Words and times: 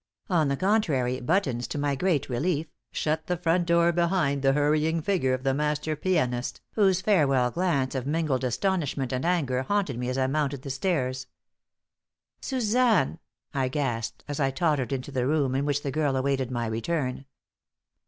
On 0.31 0.47
the 0.47 0.57
contrary, 0.57 1.19
Buttons, 1.21 1.67
to 1.67 1.77
my 1.77 1.93
great 1.93 2.27
relief, 2.27 2.65
shut 2.91 3.27
the 3.27 3.37
front 3.37 3.67
door 3.67 3.91
behind 3.91 4.41
the 4.41 4.53
hurrying 4.53 4.99
figure 4.99 5.31
of 5.35 5.43
the 5.43 5.53
master 5.53 5.95
pianist, 5.95 6.59
whose 6.71 7.01
farewell 7.01 7.51
glance 7.51 7.93
of 7.93 8.07
mingled 8.07 8.43
astonishment 8.43 9.13
and 9.13 9.23
anger 9.23 9.61
haunted 9.61 9.99
me 9.99 10.09
as 10.09 10.17
I 10.17 10.25
mounted 10.25 10.63
the 10.63 10.71
stairs. 10.71 11.27
"Suzanne!" 12.41 13.19
I 13.53 13.67
gasped, 13.67 14.23
as 14.27 14.39
I 14.39 14.49
tottered 14.49 14.91
into 14.91 15.11
the 15.11 15.27
room 15.27 15.53
in 15.53 15.65
which 15.65 15.83
the 15.83 15.91
girl 15.91 16.15
awaited 16.15 16.49
my 16.49 16.65
return. 16.65 17.25